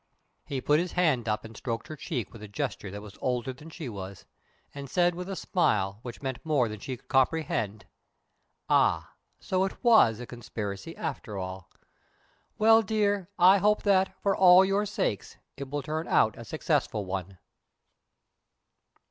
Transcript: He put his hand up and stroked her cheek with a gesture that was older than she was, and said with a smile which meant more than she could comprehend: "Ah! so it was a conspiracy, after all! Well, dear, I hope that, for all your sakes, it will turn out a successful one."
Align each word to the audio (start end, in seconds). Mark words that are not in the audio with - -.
He 0.47 0.61
put 0.61 0.79
his 0.79 0.93
hand 0.93 1.29
up 1.29 1.45
and 1.45 1.55
stroked 1.55 1.87
her 1.87 1.95
cheek 1.95 2.33
with 2.33 2.41
a 2.41 2.47
gesture 2.47 2.89
that 2.89 3.03
was 3.03 3.19
older 3.21 3.53
than 3.53 3.69
she 3.69 3.87
was, 3.87 4.25
and 4.73 4.89
said 4.89 5.13
with 5.13 5.29
a 5.29 5.35
smile 5.35 5.99
which 6.01 6.23
meant 6.23 6.43
more 6.43 6.67
than 6.67 6.79
she 6.79 6.97
could 6.97 7.07
comprehend: 7.07 7.85
"Ah! 8.67 9.11
so 9.39 9.63
it 9.63 9.83
was 9.83 10.19
a 10.19 10.25
conspiracy, 10.25 10.97
after 10.97 11.37
all! 11.37 11.69
Well, 12.57 12.81
dear, 12.81 13.29
I 13.37 13.59
hope 13.59 13.83
that, 13.83 14.19
for 14.23 14.35
all 14.35 14.65
your 14.65 14.87
sakes, 14.87 15.37
it 15.55 15.69
will 15.69 15.83
turn 15.83 16.07
out 16.07 16.35
a 16.35 16.45
successful 16.45 17.05
one." 17.05 17.37